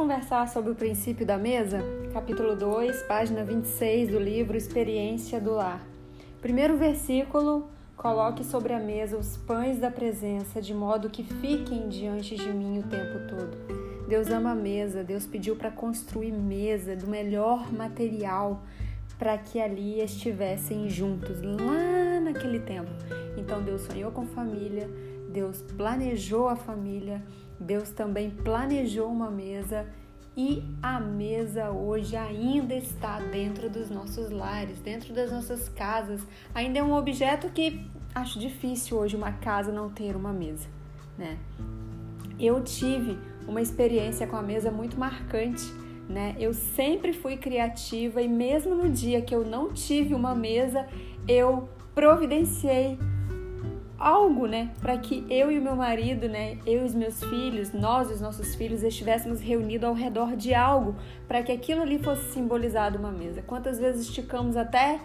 [0.00, 1.78] conversar sobre o princípio da mesa?
[2.10, 5.86] Capítulo 2, página 26 do livro Experiência do Lar.
[6.40, 12.34] Primeiro versículo: Coloque sobre a mesa os pães da presença, de modo que fiquem diante
[12.34, 13.58] de mim o tempo todo.
[14.08, 18.62] Deus ama a mesa, Deus pediu para construir mesa do melhor material
[19.18, 22.90] para que ali estivessem juntos lá naquele tempo.
[23.36, 24.88] Então Deus sonhou com família,
[25.30, 27.22] Deus planejou a família,
[27.60, 29.86] Deus também planejou uma mesa
[30.36, 36.26] e a mesa hoje ainda está dentro dos nossos lares, dentro das nossas casas.
[36.54, 37.84] Ainda é um objeto que
[38.14, 40.68] acho difícil hoje uma casa não ter uma mesa,
[41.18, 41.38] né?
[42.38, 45.64] Eu tive uma experiência com a mesa muito marcante,
[46.08, 46.34] né?
[46.38, 50.86] Eu sempre fui criativa e mesmo no dia que eu não tive uma mesa,
[51.28, 52.98] eu providenciei
[54.00, 57.72] algo, né, para que eu e o meu marido, né, eu e os meus filhos,
[57.72, 60.96] nós e os nossos filhos estivéssemos reunidos ao redor de algo,
[61.28, 63.42] para que aquilo ali fosse simbolizado uma mesa.
[63.42, 64.98] Quantas vezes esticamos até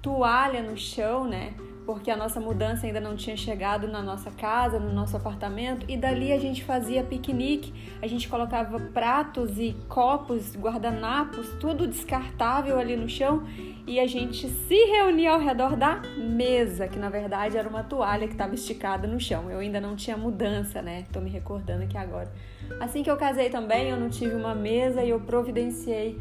[0.00, 1.52] toalha no chão, né,
[1.88, 5.96] porque a nossa mudança ainda não tinha chegado na nossa casa, no nosso apartamento, e
[5.96, 7.72] dali a gente fazia piquenique,
[8.02, 13.42] a gente colocava pratos e copos, guardanapos, tudo descartável ali no chão,
[13.86, 18.26] e a gente se reunia ao redor da mesa, que na verdade era uma toalha
[18.26, 19.50] que estava esticada no chão.
[19.50, 21.06] Eu ainda não tinha mudança, né?
[21.10, 22.30] Tô me recordando aqui agora.
[22.78, 26.20] Assim que eu casei também, eu não tive uma mesa e eu providenciei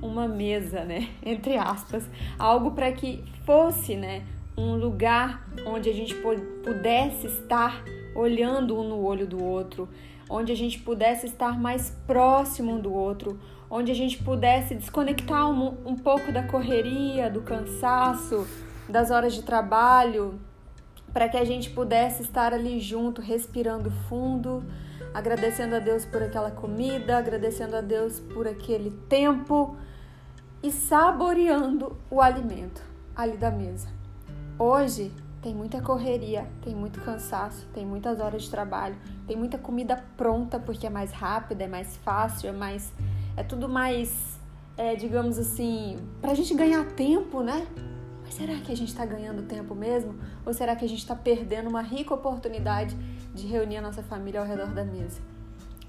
[0.00, 1.08] uma mesa, né?
[1.26, 4.22] Entre aspas, algo para que fosse, né?
[4.58, 6.14] Um lugar onde a gente
[6.64, 9.88] pudesse estar olhando um no olho do outro,
[10.28, 13.38] onde a gente pudesse estar mais próximo um do outro,
[13.70, 18.46] onde a gente pudesse desconectar um, um pouco da correria, do cansaço,
[18.88, 20.40] das horas de trabalho,
[21.12, 24.64] para que a gente pudesse estar ali junto, respirando fundo,
[25.14, 29.76] agradecendo a Deus por aquela comida, agradecendo a Deus por aquele tempo
[30.62, 32.82] e saboreando o alimento
[33.14, 33.97] ali da mesa.
[34.60, 40.04] Hoje tem muita correria, tem muito cansaço, tem muitas horas de trabalho, tem muita comida
[40.16, 42.92] pronta porque é mais rápida, é mais fácil, é mais.
[43.36, 44.36] É tudo mais,
[44.76, 47.68] é, digamos assim, pra gente ganhar tempo, né?
[48.24, 50.16] Mas será que a gente está ganhando tempo mesmo?
[50.44, 52.96] Ou será que a gente está perdendo uma rica oportunidade
[53.32, 55.20] de reunir a nossa família ao redor da mesa?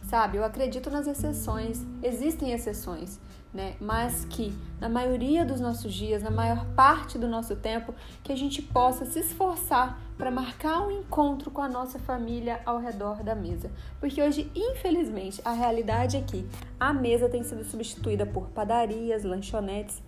[0.04, 3.20] Sabe, eu acredito nas exceções, existem exceções
[3.54, 3.76] né?
[3.80, 7.94] Mas que na maioria dos nossos dias, na maior parte do nosso tempo,
[8.24, 12.78] que a gente possa se esforçar para marcar um encontro com a nossa família ao
[12.78, 13.72] redor da mesa.
[14.00, 16.48] Porque hoje, infelizmente, a realidade é que
[16.80, 20.02] a mesa tem sido substituída por padarias, lanchonetes,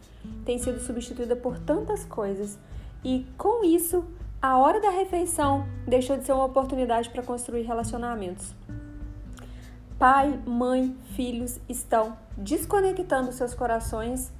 [0.46, 2.60] tem sido substituída por tantas coisas.
[3.04, 4.06] E com isso,
[4.42, 8.54] a hora da refeição deixou de ser uma oportunidade para construir relacionamentos.
[10.02, 14.34] Pai, mãe, filhos estão desconectando seus corações,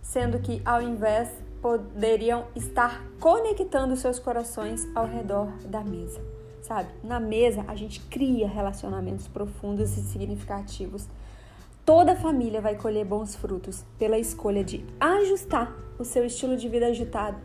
[0.00, 1.28] sendo que ao invés
[1.60, 6.20] poderiam estar conectando seus corações ao redor da mesa.
[6.62, 6.90] Sabe?
[7.02, 11.08] Na mesa a gente cria relacionamentos profundos e significativos.
[11.84, 16.86] Toda família vai colher bons frutos pela escolha de ajustar o seu estilo de vida
[16.86, 17.38] agitado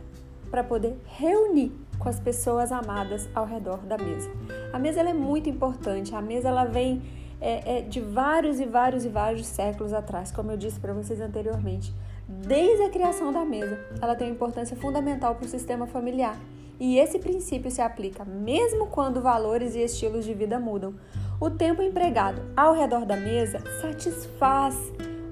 [0.52, 4.30] para poder reunir com as pessoas amadas ao redor da mesa.
[4.72, 6.14] A mesa é muito importante.
[6.14, 7.02] A mesa ela vem
[7.44, 11.20] é, é, de vários e vários e vários séculos atrás, como eu disse para vocês
[11.20, 11.94] anteriormente.
[12.26, 16.38] Desde a criação da mesa, ela tem uma importância fundamental para o sistema familiar.
[16.80, 20.96] E esse princípio se aplica mesmo quando valores e estilos de vida mudam.
[21.40, 24.76] O tempo empregado ao redor da mesa satisfaz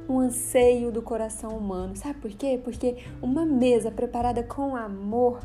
[0.10, 1.96] um anseio do coração humano.
[1.96, 2.60] Sabe por quê?
[2.62, 5.40] Porque uma mesa preparada com amor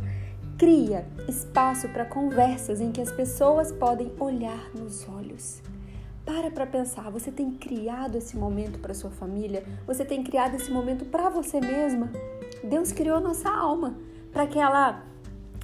[0.59, 5.63] cria espaço para conversas em que as pessoas podem olhar nos olhos.
[6.27, 9.65] Para para pensar, você tem criado esse momento para sua família?
[9.87, 12.11] Você tem criado esse momento para você mesma?
[12.65, 13.97] Deus criou a nossa alma
[14.33, 15.05] para que ela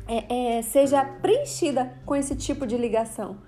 [0.07, 3.39] é, é, seja preenchida com esse tipo de ligação.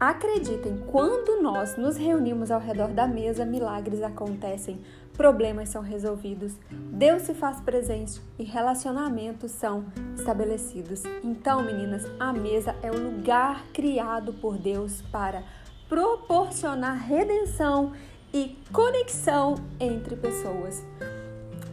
[0.00, 4.80] Acreditem, quando nós nos reunimos ao redor da mesa, milagres acontecem,
[5.12, 11.02] problemas são resolvidos, Deus se faz presente e relacionamentos são estabelecidos.
[11.22, 15.42] Então, meninas, a mesa é o lugar criado por Deus para
[15.88, 17.92] proporcionar redenção
[18.32, 20.84] e conexão entre pessoas.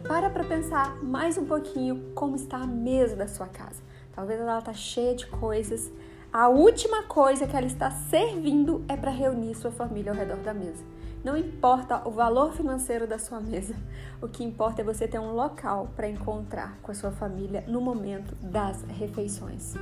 [0.06, 3.82] Para para pensar mais um pouquinho como está a mesa da sua casa.
[4.14, 5.90] Talvez ela está cheia de coisas.
[6.32, 10.54] A última coisa que ela está servindo é para reunir sua família ao redor da
[10.54, 10.84] mesa.
[11.24, 13.74] Não importa o valor financeiro da sua mesa,
[14.20, 17.80] o que importa é você ter um local para encontrar com a sua família no
[17.80, 19.74] momento das refeições.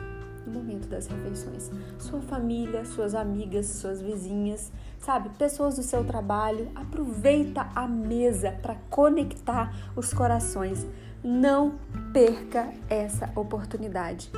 [0.46, 1.70] No momento das refeições.
[1.98, 5.30] Sua família, suas amigas, suas vizinhas, sabe?
[5.30, 6.70] Pessoas do seu trabalho.
[6.74, 10.86] Aproveita a mesa para conectar os corações.
[11.22, 11.78] Não
[12.12, 14.30] perca essa oportunidade.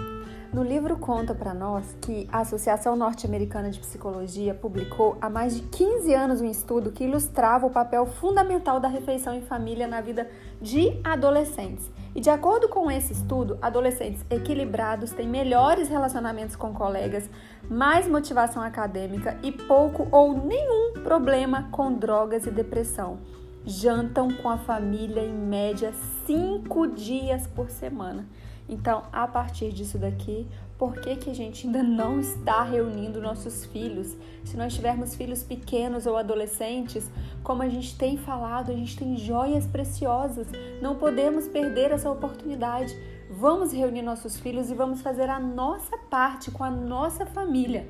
[0.54, 5.62] No livro conta para nós que a Associação Norte-Americana de Psicologia publicou há mais de
[5.62, 10.30] 15 anos um estudo que ilustrava o papel fundamental da refeição em família na vida
[10.64, 11.92] de adolescentes.
[12.14, 17.28] E de acordo com esse estudo, adolescentes equilibrados têm melhores relacionamentos com colegas,
[17.68, 23.18] mais motivação acadêmica e pouco ou nenhum problema com drogas e depressão.
[23.66, 25.92] Jantam com a família em média
[26.26, 28.26] cinco dias por semana.
[28.66, 33.64] Então, a partir disso daqui, por que, que a gente ainda não está reunindo nossos
[33.66, 34.16] filhos?
[34.44, 37.08] Se nós tivermos filhos pequenos ou adolescentes,
[37.44, 40.48] como a gente tem falado, a gente tem joias preciosas.
[40.82, 42.92] Não podemos perder essa oportunidade.
[43.30, 47.88] Vamos reunir nossos filhos e vamos fazer a nossa parte com a nossa família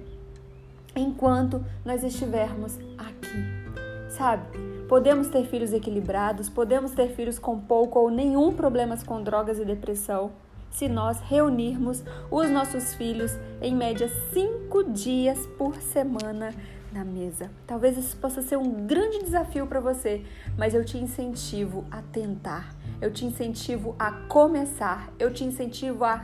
[0.94, 4.10] enquanto nós estivermos aqui.
[4.10, 4.46] Sabe?
[4.88, 9.64] Podemos ter filhos equilibrados, podemos ter filhos com pouco ou nenhum problemas com drogas e
[9.64, 10.30] depressão
[10.74, 16.52] se nós reunirmos os nossos filhos em média cinco dias por semana
[16.92, 17.50] na mesa.
[17.66, 20.24] Talvez isso possa ser um grande desafio para você,
[20.58, 26.14] mas eu te incentivo a tentar, eu te incentivo a começar, eu te incentivo a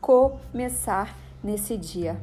[0.00, 2.18] recomeçar nesse dia.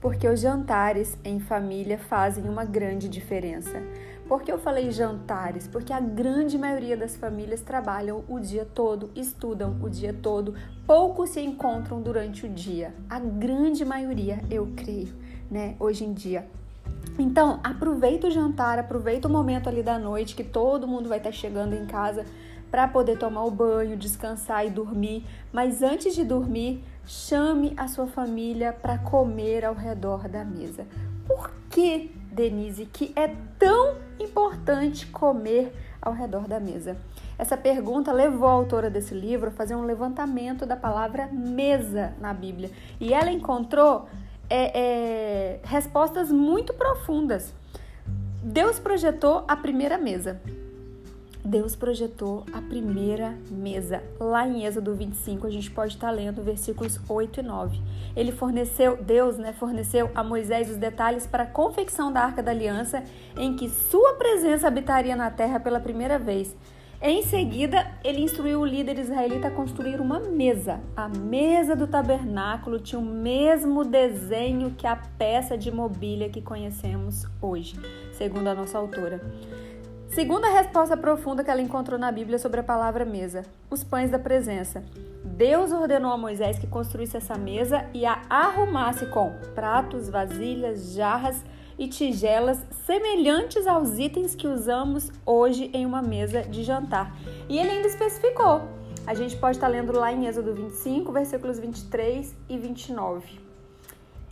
[0.00, 3.80] Porque os jantares em família fazem uma grande diferença.
[4.28, 5.68] Por que eu falei jantares?
[5.68, 10.54] Porque a grande maioria das famílias trabalham o dia todo, estudam o dia todo,
[10.86, 12.94] poucos se encontram durante o dia.
[13.08, 15.14] A grande maioria, eu creio,
[15.50, 16.46] né, hoje em dia.
[17.18, 21.32] Então, aproveita o jantar, aproveita o momento ali da noite que todo mundo vai estar
[21.32, 22.24] chegando em casa
[22.70, 25.24] para poder tomar o banho, descansar e dormir.
[25.52, 30.86] Mas antes de dormir, chame a sua família para comer ao redor da mesa.
[31.26, 33.28] Por que, Denise, que é
[33.58, 33.83] tão
[34.34, 35.72] importante comer
[36.02, 36.96] ao redor da mesa?
[37.38, 42.34] Essa pergunta levou a autora desse livro a fazer um levantamento da palavra mesa na
[42.34, 42.70] Bíblia
[43.00, 44.08] e ela encontrou
[44.50, 47.54] é, é, respostas muito profundas.
[48.42, 50.40] Deus projetou a primeira mesa.
[51.44, 54.02] Deus projetou a primeira mesa.
[54.18, 57.80] Lá em Êxodo 25, a gente pode estar lendo versículos 8 e 9.
[58.16, 62.50] Ele forneceu, Deus, né, forneceu a Moisés os detalhes para a confecção da Arca da
[62.50, 63.04] Aliança,
[63.36, 66.56] em que sua presença habitaria na terra pela primeira vez.
[67.02, 70.80] Em seguida, ele instruiu o líder israelita a construir uma mesa.
[70.96, 77.26] A mesa do tabernáculo tinha o mesmo desenho que a peça de mobília que conhecemos
[77.42, 77.78] hoje,
[78.14, 79.20] segundo a nossa autora.
[80.14, 84.18] Segunda resposta profunda que ela encontrou na Bíblia sobre a palavra mesa: os pães da
[84.18, 84.84] presença.
[85.24, 91.44] Deus ordenou a Moisés que construísse essa mesa e a arrumasse com pratos, vasilhas, jarras
[91.76, 97.12] e tigelas semelhantes aos itens que usamos hoje em uma mesa de jantar.
[97.48, 98.68] E ele ainda especificou.
[99.04, 103.43] A gente pode estar lendo lá em Êxodo 25, versículos 23 e 29.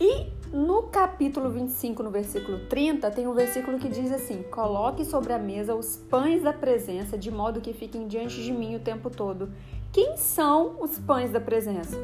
[0.05, 5.31] E no capítulo 25, no versículo 30, tem um versículo que diz assim: Coloque sobre
[5.31, 9.09] a mesa os pães da presença, de modo que fiquem diante de mim o tempo
[9.09, 9.49] todo.
[9.93, 11.97] Quem são os pães da presença?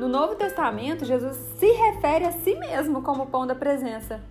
[0.00, 4.22] No Novo Testamento, Jesus se refere a si mesmo como pão da presença.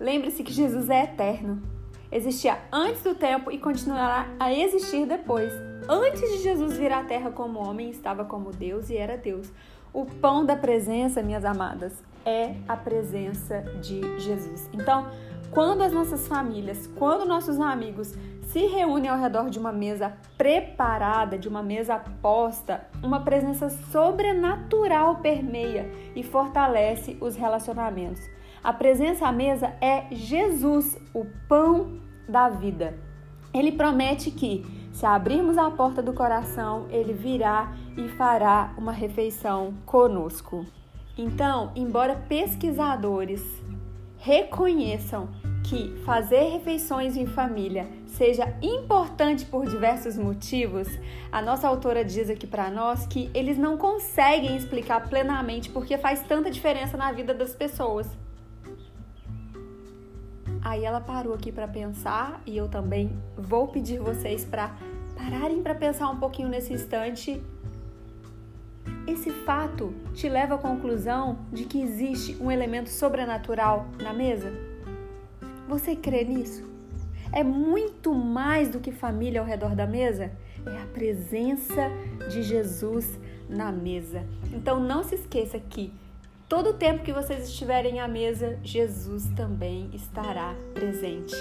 [0.00, 1.62] Lembre-se que Jesus é eterno.
[2.10, 5.52] Existia antes do tempo e continuará a existir depois.
[5.88, 9.52] Antes de Jesus vir à terra como homem, estava como Deus e era Deus.
[9.92, 14.68] O pão da presença, minhas amadas, é a presença de Jesus.
[14.72, 15.06] Então,
[15.50, 18.14] quando as nossas famílias, quando nossos amigos
[18.54, 25.16] se reúnem ao redor de uma mesa preparada, de uma mesa posta, uma presença sobrenatural
[25.16, 28.22] permeia e fortalece os relacionamentos.
[28.62, 32.94] A presença à mesa é Jesus, o pão da vida.
[33.52, 39.74] Ele promete que, se abrirmos a porta do coração, ele virá e fará uma refeição
[39.84, 40.64] conosco.
[41.16, 43.42] Então, embora pesquisadores
[44.18, 45.28] reconheçam
[45.62, 50.88] que fazer refeições em família seja importante por diversos motivos,
[51.30, 56.22] a nossa autora diz aqui para nós que eles não conseguem explicar plenamente porque faz
[56.22, 58.06] tanta diferença na vida das pessoas.
[60.62, 64.74] Aí ela parou aqui para pensar e eu também vou pedir vocês para
[65.16, 67.40] pararem para pensar um pouquinho nesse instante
[69.06, 74.50] esse fato te leva à conclusão de que existe um elemento sobrenatural na mesa?
[75.68, 76.64] Você crê nisso?
[77.32, 80.32] É muito mais do que família ao redor da mesa?
[80.66, 81.90] É a presença
[82.30, 83.18] de Jesus
[83.48, 84.24] na mesa.
[84.52, 85.92] Então não se esqueça que
[86.48, 91.34] todo o tempo que vocês estiverem à mesa, Jesus também estará presente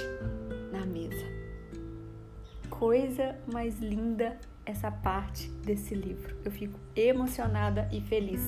[0.72, 1.26] na mesa.
[2.70, 6.36] Coisa mais linda essa parte desse livro.
[6.44, 8.42] Eu fico emocionada e feliz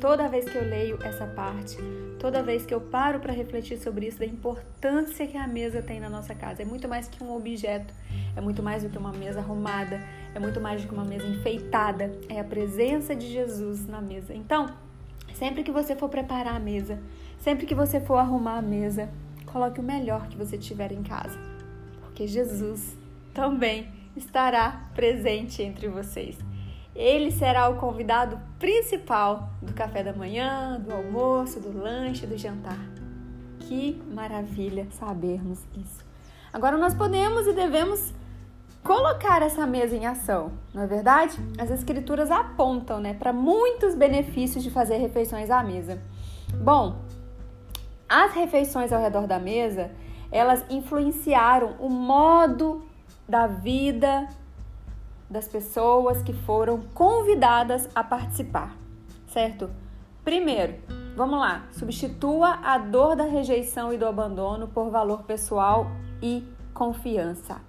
[0.00, 1.76] toda vez que eu leio essa parte,
[2.18, 6.00] toda vez que eu paro para refletir sobre isso, da importância que a mesa tem
[6.00, 6.62] na nossa casa.
[6.62, 7.92] É muito mais que um objeto,
[8.36, 10.00] é muito mais do que uma mesa arrumada,
[10.34, 14.34] é muito mais do que uma mesa enfeitada, é a presença de Jesus na mesa.
[14.34, 14.66] Então,
[15.34, 16.98] sempre que você for preparar a mesa,
[17.38, 19.10] sempre que você for arrumar a mesa,
[19.46, 21.38] coloque o melhor que você tiver em casa,
[22.02, 22.96] porque Jesus
[23.34, 26.36] também estará presente entre vocês.
[26.94, 32.78] Ele será o convidado principal do café da manhã, do almoço, do lanche, do jantar.
[33.60, 36.04] Que maravilha sabermos isso.
[36.52, 38.12] Agora nós podemos e devemos
[38.82, 41.38] colocar essa mesa em ação, não é verdade?
[41.58, 46.00] As escrituras apontam, né, para muitos benefícios de fazer refeições à mesa.
[46.54, 47.02] Bom,
[48.08, 49.90] as refeições ao redor da mesa,
[50.32, 52.87] elas influenciaram o modo
[53.28, 54.26] da vida
[55.28, 58.74] das pessoas que foram convidadas a participar,
[59.26, 59.68] certo?
[60.24, 60.76] Primeiro,
[61.14, 65.86] vamos lá, substitua a dor da rejeição e do abandono por valor pessoal
[66.22, 66.42] e
[66.72, 67.60] confiança.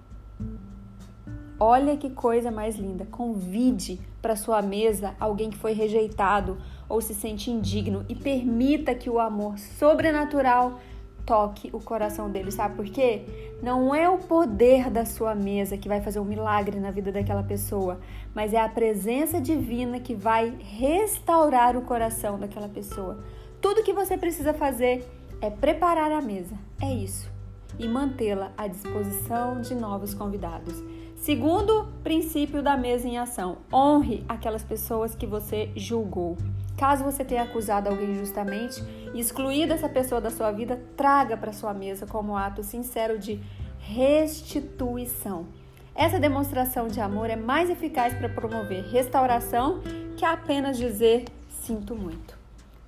[1.60, 3.06] Olha que coisa mais linda.
[3.06, 9.10] Convide para sua mesa alguém que foi rejeitado ou se sente indigno e permita que
[9.10, 10.80] o amor sobrenatural
[11.30, 13.24] toque o coração dele, sabe por quê?
[13.62, 17.44] Não é o poder da sua mesa que vai fazer um milagre na vida daquela
[17.44, 18.00] pessoa,
[18.34, 23.20] mas é a presença divina que vai restaurar o coração daquela pessoa.
[23.62, 25.08] Tudo que você precisa fazer
[25.40, 27.32] é preparar a mesa, é isso,
[27.78, 30.84] e mantê-la à disposição de novos convidados.
[31.16, 36.38] Segundo princípio da mesa em ação, honre aquelas pessoas que você julgou.
[36.80, 38.82] Caso você tenha acusado alguém injustamente
[39.14, 43.38] excluído essa pessoa da sua vida, traga para sua mesa como ato sincero de
[43.80, 45.48] restituição.
[45.94, 49.82] Essa demonstração de amor é mais eficaz para promover restauração
[50.16, 52.40] que apenas dizer sinto muito.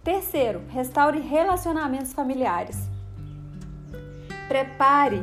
[0.02, 2.90] Terceiro, restaure relacionamentos familiares.
[4.48, 5.22] Prepare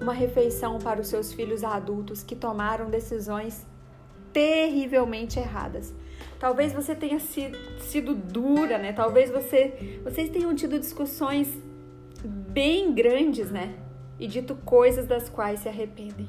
[0.00, 3.64] uma refeição para os seus filhos adultos que tomaram decisões
[4.32, 5.94] terrivelmente erradas.
[6.38, 8.92] Talvez você tenha sido, sido dura, né?
[8.92, 11.48] Talvez você, vocês tenham tido discussões
[12.24, 13.74] bem grandes, né?
[14.18, 16.28] E dito coisas das quais se arrependem.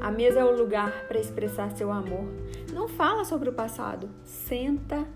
[0.00, 2.24] A mesa é o lugar para expressar seu amor.
[2.72, 4.08] Não fala sobre o passado.
[4.24, 5.06] Senta,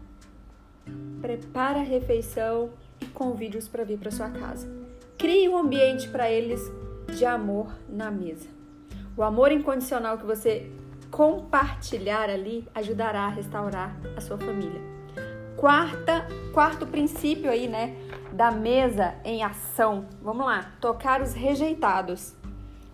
[1.21, 4.69] prepara a refeição e convide-os para vir para sua casa.
[5.19, 6.61] Crie um ambiente para eles
[7.15, 8.49] de amor na mesa.
[9.17, 10.71] O amor incondicional que você
[11.13, 14.81] compartilhar ali ajudará a restaurar a sua família.
[15.59, 17.95] Quarta, quarto princípio aí, né,
[18.33, 20.07] da mesa em ação.
[20.23, 22.35] Vamos lá, tocar os rejeitados.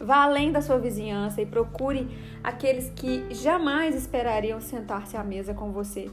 [0.00, 2.08] Vá além da sua vizinhança e procure
[2.42, 6.10] aqueles que jamais esperariam sentar-se à mesa com você.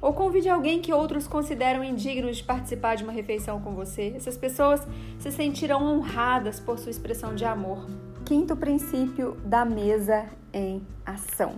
[0.00, 4.12] Ou convide alguém que outros consideram indigno de participar de uma refeição com você.
[4.16, 4.86] Essas pessoas
[5.18, 7.84] se sentirão honradas por sua expressão de amor.
[8.28, 11.54] Quinto princípio da mesa em ação.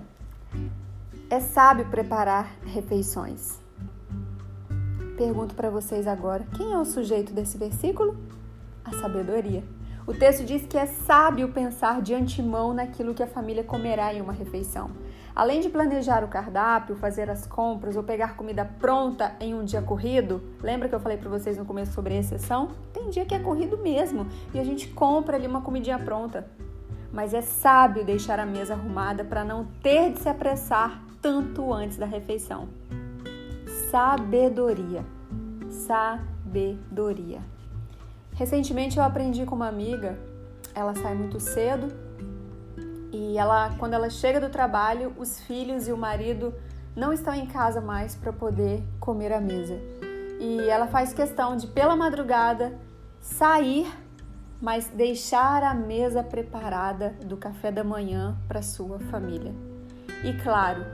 [1.29, 3.59] É sábio preparar refeições.
[5.17, 8.17] Pergunto para vocês agora: quem é o sujeito desse versículo?
[8.85, 9.65] A sabedoria.
[10.07, 14.21] O texto diz que é sábio pensar de antemão naquilo que a família comerá em
[14.21, 14.93] uma refeição.
[15.35, 19.81] Além de planejar o cardápio, fazer as compras ou pegar comida pronta em um dia
[19.81, 22.71] corrido, lembra que eu falei para vocês no começo sobre exceção?
[22.93, 26.47] Tem dia que é corrido mesmo e a gente compra ali uma comidinha pronta
[27.13, 31.97] mas é sábio deixar a mesa arrumada para não ter de se apressar tanto antes
[31.97, 32.69] da refeição.
[33.91, 35.05] Sabedoria.
[35.69, 37.41] Sabedoria.
[38.33, 40.19] Recentemente eu aprendi com uma amiga,
[40.75, 41.89] ela sai muito cedo
[43.13, 46.55] e ela quando ela chega do trabalho, os filhos e o marido
[46.95, 49.79] não estão em casa mais para poder comer à mesa.
[50.39, 52.79] E ela faz questão de pela madrugada
[53.21, 53.87] sair
[54.61, 59.55] mas deixar a mesa preparada do café da manhã para sua família.
[60.23, 60.85] E claro,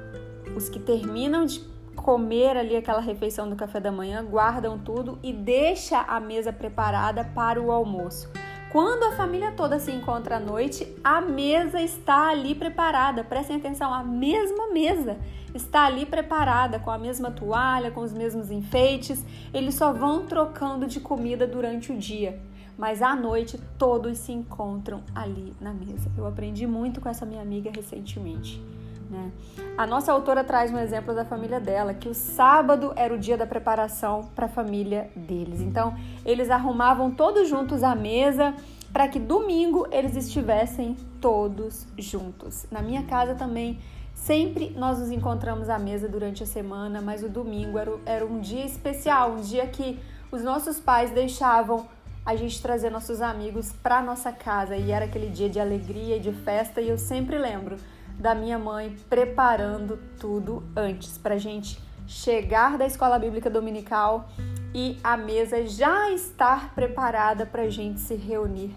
[0.56, 1.60] os que terminam de
[1.96, 7.24] comer ali aquela refeição do café da manhã, guardam tudo e deixa a mesa preparada
[7.24, 8.30] para o almoço.
[8.76, 13.24] Quando a família toda se encontra à noite, a mesa está ali preparada.
[13.24, 15.16] Prestem atenção, a mesma mesa
[15.54, 19.24] está ali preparada com a mesma toalha, com os mesmos enfeites.
[19.54, 22.38] Eles só vão trocando de comida durante o dia
[22.78, 26.10] mas à noite todos se encontram ali na mesa.
[26.14, 28.62] Eu aprendi muito com essa minha amiga recentemente.
[29.10, 29.30] Né?
[29.76, 33.36] A nossa autora traz um exemplo da família dela, que o sábado era o dia
[33.36, 35.60] da preparação para a família deles.
[35.60, 35.94] Então,
[36.24, 38.54] eles arrumavam todos juntos a mesa
[38.92, 42.66] para que domingo eles estivessem todos juntos.
[42.70, 43.78] Na minha casa também,
[44.14, 48.40] sempre nós nos encontramos à mesa durante a semana, mas o domingo era, era um
[48.40, 49.98] dia especial, um dia que
[50.32, 51.86] os nossos pais deixavam
[52.24, 56.20] a gente trazer nossos amigos para nossa casa e era aquele dia de alegria e
[56.20, 57.76] de festa e eu sempre lembro
[58.18, 64.28] da minha mãe preparando tudo antes para gente chegar da escola bíblica dominical
[64.74, 68.74] e a mesa já estar preparada para gente se reunir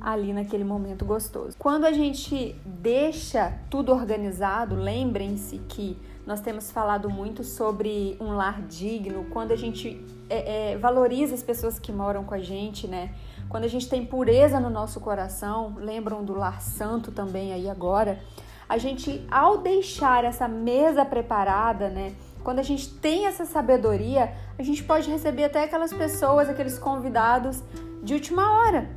[0.00, 1.56] ali naquele momento gostoso.
[1.58, 8.60] Quando a gente deixa tudo organizado, lembrem-se que nós temos falado muito sobre um lar
[8.62, 13.14] digno, quando a gente é, é, valoriza as pessoas que moram com a gente, né?
[13.48, 18.18] Quando a gente tem pureza no nosso coração, lembram do lar santo também aí agora
[18.68, 22.14] a gente, ao deixar essa mesa preparada, né?
[22.42, 27.62] Quando a gente tem essa sabedoria, a gente pode receber até aquelas pessoas, aqueles convidados
[28.02, 28.88] de última hora,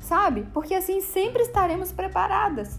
[0.00, 0.46] sabe?
[0.52, 2.78] Porque assim sempre estaremos preparadas.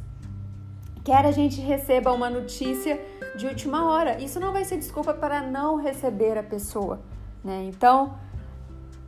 [1.04, 3.00] Quer a gente receba uma notícia
[3.36, 7.02] de última hora, isso não vai ser desculpa para não receber a pessoa,
[7.44, 7.64] né?
[7.68, 8.16] Então,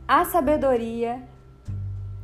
[0.06, 1.22] a sabedoria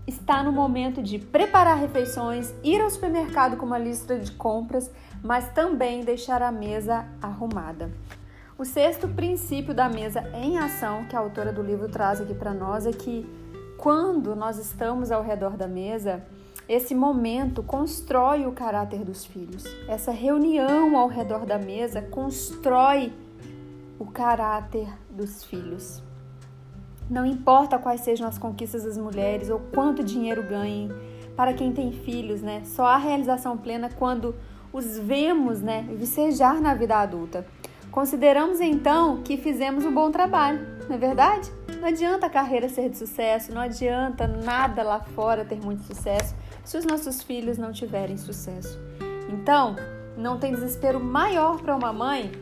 [0.07, 4.91] está no momento de preparar refeições, ir ao supermercado com uma lista de compras,
[5.23, 7.91] mas também deixar a mesa arrumada.
[8.59, 12.53] O sexto princípio da mesa em ação que a autora do livro traz aqui para
[12.53, 13.27] nós é que
[13.79, 16.23] quando nós estamos ao redor da mesa,
[16.69, 19.65] esse momento constrói o caráter dos filhos.
[19.89, 23.13] Essa reunião ao redor da mesa constrói
[23.99, 26.03] o caráter dos filhos.
[27.13, 30.91] Não importa quais sejam as conquistas das mulheres ou quanto dinheiro ganhem,
[31.37, 32.63] para quem tem filhos, né?
[32.65, 34.35] Só há realização plena quando
[34.73, 37.47] os vemos, né, vicejar na vida adulta.
[37.91, 41.53] Consideramos então que fizemos um bom trabalho, não é verdade?
[41.79, 46.35] Não adianta a carreira ser de sucesso, não adianta nada lá fora ter muito sucesso
[46.65, 48.81] se os nossos filhos não tiverem sucesso.
[49.29, 49.77] Então,
[50.17, 52.33] não tem desespero maior para uma mãe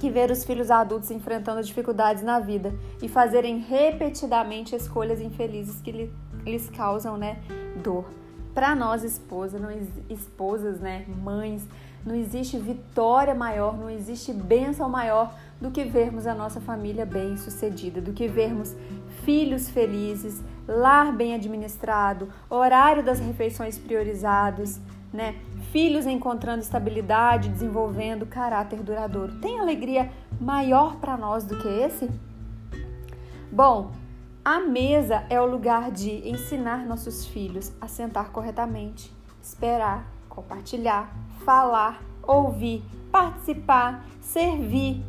[0.00, 6.10] que ver os filhos adultos enfrentando dificuldades na vida e fazerem repetidamente escolhas infelizes que
[6.44, 7.38] lhes causam né,
[7.82, 8.06] dor.
[8.54, 9.68] Para nós esposas, não,
[10.08, 11.68] esposas, né, mães,
[12.04, 17.36] não existe vitória maior, não existe bênção maior do que vermos a nossa família bem
[17.36, 18.74] sucedida, do que vermos
[19.22, 24.80] filhos felizes, lar bem administrado, horário das refeições priorizados,
[25.12, 25.36] né?
[25.70, 29.36] Filhos encontrando estabilidade, desenvolvendo caráter duradouro.
[29.36, 32.10] Tem alegria maior para nós do que esse?
[33.52, 33.92] Bom,
[34.44, 42.02] a mesa é o lugar de ensinar nossos filhos a sentar corretamente, esperar, compartilhar, falar,
[42.22, 45.04] ouvir, participar, servir.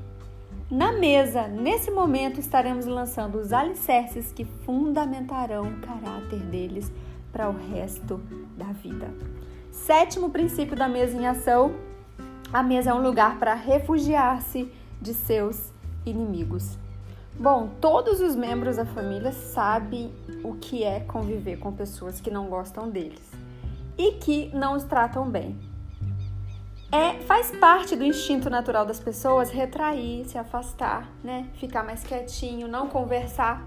[0.69, 6.91] Na mesa, nesse momento, estaremos lançando os alicerces que fundamentarão o caráter deles
[7.32, 8.21] para o resto
[8.56, 9.12] da vida.
[9.72, 11.74] Sétimo princípio da mesa em ação:
[12.52, 15.72] a mesa é um lugar para refugiar-se de seus
[16.06, 16.78] inimigos.
[17.40, 22.48] Bom, todos os membros da família sabem o que é conviver com pessoas que não
[22.48, 23.32] gostam deles
[23.98, 25.58] e que não os tratam bem.
[26.92, 31.48] É, faz parte do instinto natural das pessoas retrair, se afastar, né?
[31.54, 33.66] Ficar mais quietinho, não conversar.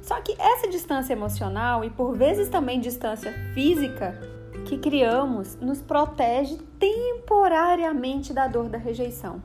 [0.00, 4.33] Só que essa distância emocional e por vezes também distância física
[4.64, 9.42] que criamos nos protege temporariamente da dor da rejeição.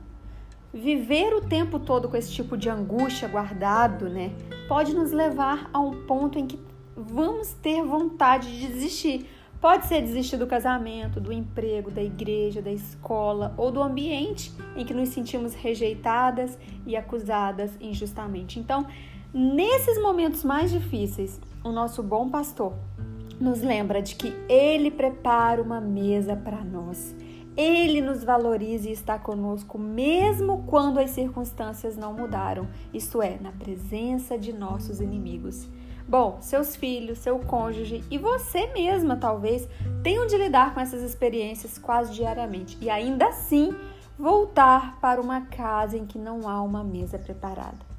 [0.72, 4.32] Viver o tempo todo com esse tipo de angústia guardado, né,
[4.68, 6.58] pode nos levar a um ponto em que
[6.96, 9.28] vamos ter vontade de desistir.
[9.60, 14.86] Pode ser desistir do casamento, do emprego, da igreja, da escola ou do ambiente em
[14.86, 18.58] que nos sentimos rejeitadas e acusadas injustamente.
[18.58, 18.86] Então,
[19.34, 22.72] nesses momentos mais difíceis, o nosso bom pastor
[23.40, 27.14] nos lembra de que Ele prepara uma mesa para nós.
[27.56, 33.50] Ele nos valoriza e está conosco mesmo quando as circunstâncias não mudaram, isto é, na
[33.50, 35.66] presença de nossos inimigos.
[36.06, 39.68] Bom, seus filhos, seu cônjuge e você mesma talvez
[40.02, 43.74] tenham de lidar com essas experiências quase diariamente e ainda assim
[44.18, 47.89] voltar para uma casa em que não há uma mesa preparada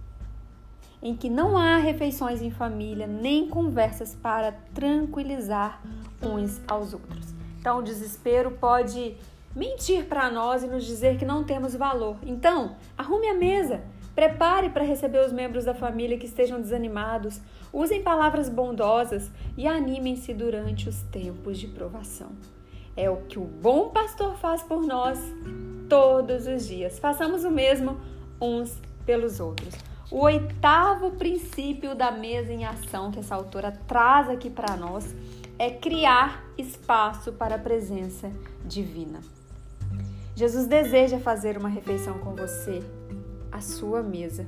[1.02, 5.82] em que não há refeições em família nem conversas para tranquilizar
[6.22, 7.34] uns aos outros.
[7.60, 9.16] Então, o desespero pode
[9.56, 12.18] mentir para nós e nos dizer que não temos valor.
[12.24, 13.82] Então, arrume a mesa,
[14.16, 17.42] prepare para receber os membros da família que estejam desanimados,
[17.74, 22.30] usem palavras bondosas e animem-se durante os tempos de provação.
[22.96, 25.20] É o que o bom pastor faz por nós
[25.90, 27.00] todos os dias.
[27.00, 27.98] Façamos o mesmo
[28.40, 29.91] uns pelos outros.
[30.12, 35.16] O oitavo princípio da mesa em ação que essa autora traz aqui para nós
[35.58, 38.30] é criar espaço para a presença
[38.66, 39.22] divina.
[40.36, 42.84] Jesus deseja fazer uma refeição com você,
[43.50, 44.46] a sua mesa,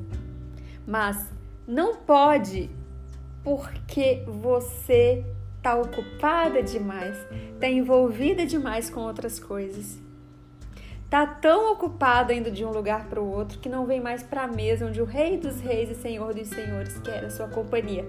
[0.85, 1.29] mas
[1.65, 2.69] não pode
[3.41, 7.15] porque você está ocupada demais,
[7.53, 10.02] está envolvida demais com outras coisas.
[11.13, 14.45] Está tão ocupada indo de um lugar para o outro que não vem mais para
[14.45, 18.03] a mesa onde o Rei dos Reis e Senhor dos Senhores quer a sua companhia.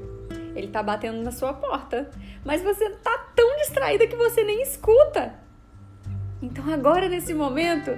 [0.57, 2.09] Ele está batendo na sua porta,
[2.47, 5.35] mas você está tão distraída que você nem escuta.
[6.41, 7.91] Então agora nesse momento,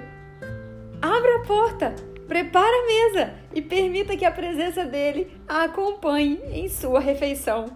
[1.01, 1.95] abra a porta,
[2.27, 7.67] prepara a mesa e permita que a presença dele a acompanhe em sua refeição.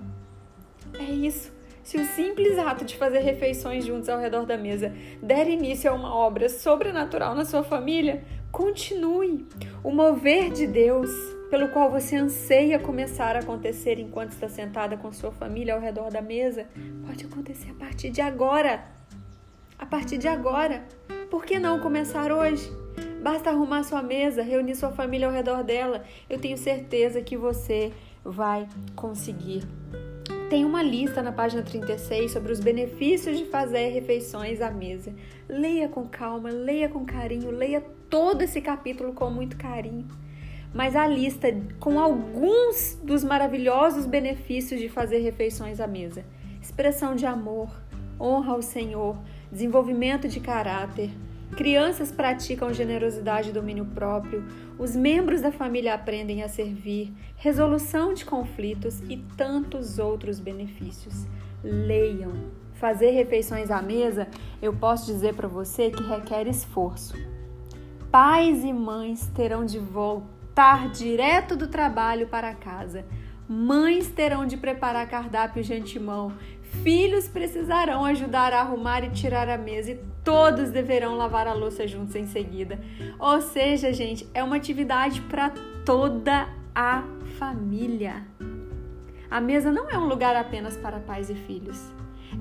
[0.99, 1.60] É isso.
[1.83, 5.93] Se o simples ato de fazer refeições juntos ao redor da mesa der início a
[5.93, 9.47] uma obra sobrenatural na sua família, continue.
[9.83, 11.09] O mover de Deus,
[11.49, 16.11] pelo qual você anseia começar a acontecer enquanto está sentada com sua família ao redor
[16.11, 16.67] da mesa,
[17.05, 18.83] pode acontecer a partir de agora.
[19.77, 20.83] A partir de agora.
[21.31, 22.69] Por que não começar hoje?
[23.23, 26.03] Basta arrumar sua mesa, reunir sua família ao redor dela.
[26.29, 27.91] Eu tenho certeza que você
[28.23, 29.63] vai conseguir.
[30.51, 35.15] Tem uma lista na página 36 sobre os benefícios de fazer refeições à mesa.
[35.47, 40.05] Leia com calma, leia com carinho, leia todo esse capítulo com muito carinho.
[40.73, 41.47] Mas a lista
[41.79, 46.25] com alguns dos maravilhosos benefícios de fazer refeições à mesa:
[46.61, 47.73] expressão de amor,
[48.19, 49.17] honra ao Senhor,
[49.49, 51.11] desenvolvimento de caráter,
[51.55, 54.43] Crianças praticam generosidade e domínio próprio,
[54.79, 61.27] os membros da família aprendem a servir, resolução de conflitos e tantos outros benefícios.
[61.63, 62.31] Leiam.
[62.73, 64.27] Fazer refeições à mesa,
[64.59, 67.13] eu posso dizer para você que requer esforço.
[68.09, 73.05] Pais e mães terão de voltar direto do trabalho para casa.
[73.47, 76.33] Mães terão de preparar cardápios de antemão
[76.83, 81.85] Filhos precisarão ajudar a arrumar e tirar a mesa e todos deverão lavar a louça
[81.85, 82.79] juntos em seguida.
[83.19, 85.51] Ou seja, gente, é uma atividade para
[85.85, 87.03] toda a
[87.37, 88.25] família.
[89.29, 91.91] A mesa não é um lugar apenas para pais e filhos.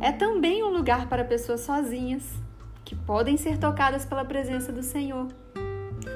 [0.00, 2.24] É também um lugar para pessoas sozinhas,
[2.84, 5.26] que podem ser tocadas pela presença do Senhor.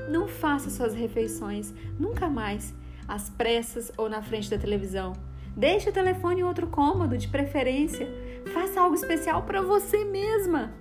[0.09, 2.74] Não faça suas refeições, nunca mais,
[3.07, 5.12] às pressas ou na frente da televisão
[5.57, 8.09] Deixe o telefone em outro cômodo, de preferência.
[8.53, 10.73] Faça algo especial para você mesma.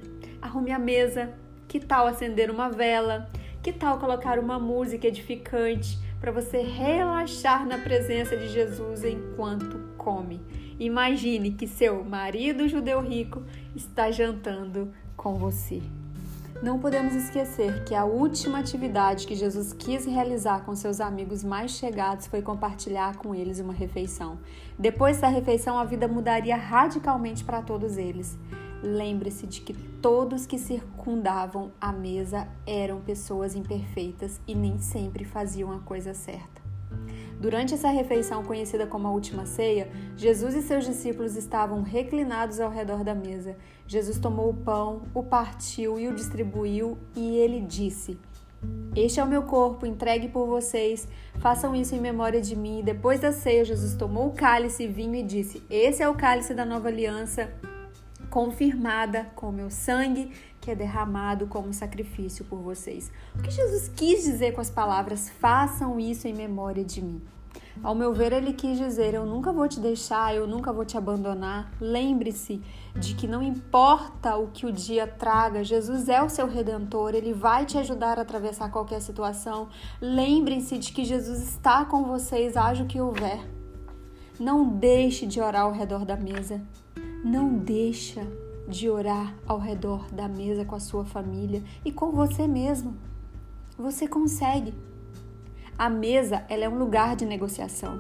[0.42, 1.34] Arrume a mesa.
[1.68, 3.30] Que tal acender uma vela?
[3.62, 10.42] Que tal colocar uma música edificante para você relaxar na presença de Jesus enquanto come?
[10.80, 13.44] Imagine que seu marido judeu rico
[13.76, 15.82] está jantando com você.
[16.62, 21.72] Não podemos esquecer que a última atividade que Jesus quis realizar com seus amigos mais
[21.72, 24.40] chegados foi compartilhar com eles uma refeição.
[24.78, 28.38] Depois da refeição, a vida mudaria radicalmente para todos eles.
[28.82, 35.72] Lembre-se de que todos que circundavam a mesa eram pessoas imperfeitas e nem sempre faziam
[35.72, 36.62] a coisa certa.
[37.40, 42.72] Durante essa refeição conhecida como a última ceia, Jesus e seus discípulos estavam reclinados ao
[42.72, 43.58] redor da mesa.
[43.88, 48.18] Jesus tomou o pão, o partiu e o distribuiu, e ele disse:
[48.96, 51.08] Este é o meu corpo, entregue por vocês.
[51.40, 52.82] Façam isso em memória de mim.
[52.84, 56.66] Depois da ceia, Jesus tomou o cálice, vinho e disse: Esse é o cálice da
[56.66, 57.52] nova aliança
[58.30, 63.12] confirmada com o meu sangue, que é derramado como sacrifício por vocês.
[63.36, 67.22] O que Jesus quis dizer com as palavras façam isso em memória de mim?
[67.82, 70.98] Ao meu ver, ele quis dizer: Eu nunca vou te deixar, eu nunca vou te
[70.98, 71.72] abandonar.
[71.82, 72.62] Lembre-se
[72.96, 77.34] de que não importa o que o dia traga, Jesus é o seu redentor, ele
[77.34, 79.70] vai te ajudar a atravessar qualquer situação.
[80.00, 83.40] Lembrem-se de que Jesus está com vocês, haja o que houver.
[84.40, 86.62] Não deixe de orar ao redor da mesa.
[87.24, 88.26] Não deixa
[88.68, 92.96] de orar ao redor da mesa com a sua família e com você mesmo.
[93.78, 94.74] Você consegue.
[95.78, 98.00] A mesa, ela é um lugar de negociação.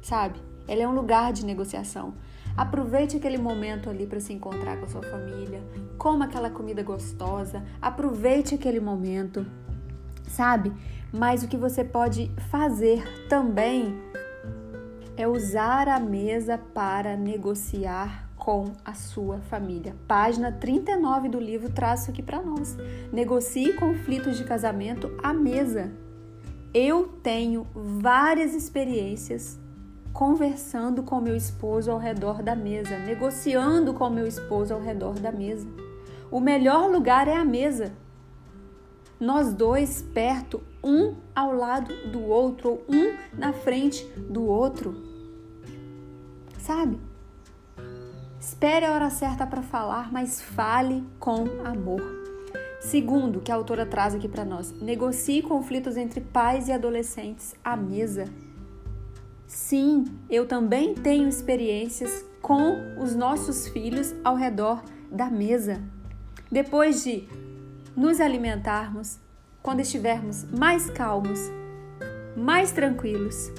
[0.00, 0.40] Sabe?
[0.68, 2.14] Ela é um lugar de negociação.
[2.56, 5.62] Aproveite aquele momento ali para se encontrar com a sua família,
[5.98, 9.46] coma aquela comida gostosa, aproveite aquele momento,
[10.26, 10.72] sabe?
[11.12, 13.94] Mas o que você pode fazer também
[15.16, 19.94] é usar a mesa para negociar com a sua família.
[20.06, 22.76] Página 39 do livro traz isso aqui para nós.
[23.12, 25.92] Negocie conflitos de casamento à mesa.
[26.78, 29.58] Eu tenho várias experiências
[30.12, 35.32] conversando com meu esposo ao redor da mesa, negociando com meu esposo ao redor da
[35.32, 35.66] mesa.
[36.30, 37.94] O melhor lugar é a mesa.
[39.18, 45.02] nós dois perto, um ao lado do outro, ou um na frente do outro.
[46.58, 47.00] Sabe?
[48.38, 52.25] Espere a hora certa para falar, mas fale com amor.
[52.86, 57.76] Segundo, que a autora traz aqui para nós, negocie conflitos entre pais e adolescentes à
[57.76, 58.26] mesa.
[59.44, 65.82] Sim, eu também tenho experiências com os nossos filhos ao redor da mesa.
[66.48, 67.28] Depois de
[67.96, 69.18] nos alimentarmos,
[69.60, 71.40] quando estivermos mais calmos,
[72.36, 73.50] mais tranquilos,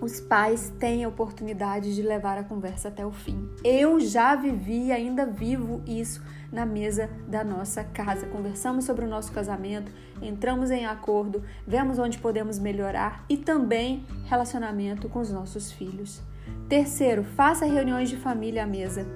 [0.00, 3.50] os pais têm a oportunidade de levar a conversa até o fim.
[3.62, 8.26] Eu já vivi ainda vivo isso na mesa da nossa casa.
[8.26, 15.08] Conversamos sobre o nosso casamento, entramos em acordo, vemos onde podemos melhorar e também relacionamento
[15.08, 16.20] com os nossos filhos.
[16.68, 19.06] Terceiro, faça reuniões de família à mesa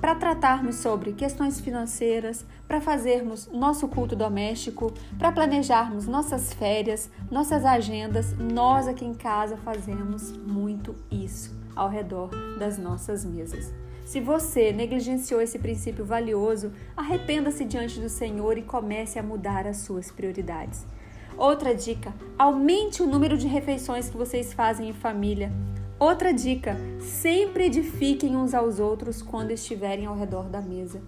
[0.00, 7.64] para tratarmos sobre questões financeiras, para fazermos nosso culto doméstico, para planejarmos nossas férias, nossas
[7.64, 8.32] agendas.
[8.38, 13.72] Nós aqui em casa fazemos muito isso ao redor das nossas mesas.
[14.10, 19.76] Se você negligenciou esse princípio valioso, arrependa-se diante do Senhor e comece a mudar as
[19.76, 20.84] suas prioridades.
[21.38, 25.52] Outra dica: aumente o número de refeições que vocês fazem em família.
[25.96, 31.00] Outra dica: sempre edifiquem uns aos outros quando estiverem ao redor da mesa.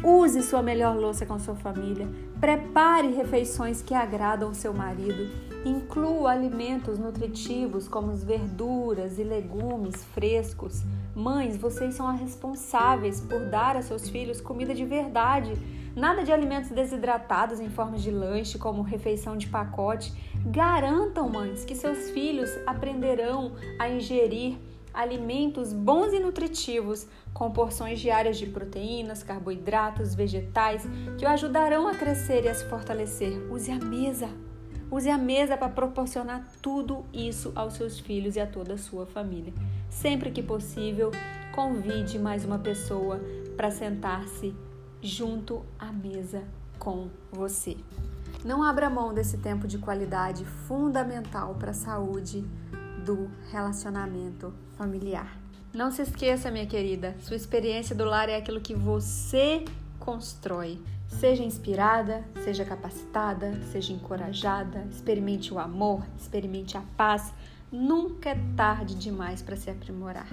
[0.00, 2.06] Use sua melhor louça com sua família.
[2.40, 5.28] Prepare refeições que agradam seu marido.
[5.64, 10.84] Inclua alimentos nutritivos como verduras e legumes frescos.
[11.14, 15.52] Mães, vocês são as responsáveis por dar a seus filhos comida de verdade.
[15.94, 20.12] Nada de alimentos desidratados em forma de lanche, como refeição de pacote.
[20.46, 24.56] Garantam, mães, que seus filhos aprenderão a ingerir
[24.92, 30.84] alimentos bons e nutritivos, com porções diárias de proteínas, carboidratos, vegetais,
[31.16, 33.32] que o ajudarão a crescer e a se fortalecer.
[33.52, 34.28] Use a mesa.
[34.90, 39.06] Use a mesa para proporcionar tudo isso aos seus filhos e a toda a sua
[39.06, 39.52] família.
[39.94, 41.12] Sempre que possível,
[41.54, 43.20] convide mais uma pessoa
[43.56, 44.54] para sentar-se
[45.00, 46.42] junto à mesa
[46.78, 47.76] com você.
[48.44, 52.44] Não abra mão desse tempo de qualidade fundamental para a saúde
[53.06, 55.38] do relacionamento familiar.
[55.72, 59.64] Não se esqueça, minha querida, sua experiência do lar é aquilo que você
[59.98, 60.78] constrói.
[61.08, 67.32] Seja inspirada, seja capacitada, seja encorajada, experimente o amor, experimente a paz.
[67.74, 70.28] Nunca é tarde demais para se aprimorar.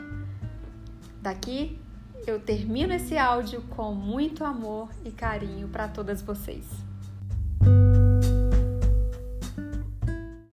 [1.19, 1.79] Daqui
[2.27, 6.67] eu termino esse áudio com muito amor e carinho para todas vocês.